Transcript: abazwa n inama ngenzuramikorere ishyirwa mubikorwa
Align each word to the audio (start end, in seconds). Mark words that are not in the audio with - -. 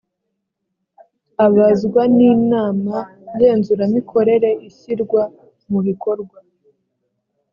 abazwa 1.45 2.01
n 2.15 2.17
inama 2.33 2.95
ngenzuramikorere 3.33 4.49
ishyirwa 4.67 5.21
mubikorwa 5.69 6.37